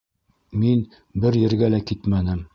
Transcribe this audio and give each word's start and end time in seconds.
Мин 0.63 0.81
бер 1.27 1.39
ергә 1.43 1.73
лә 1.77 1.83
китмәнем. 1.93 2.47